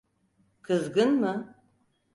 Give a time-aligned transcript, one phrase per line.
[0.61, 1.55] Kızgın mı?